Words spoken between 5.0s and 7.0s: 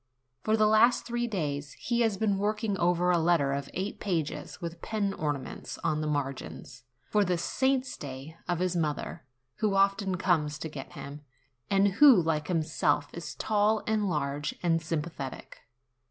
ornaments on the margins,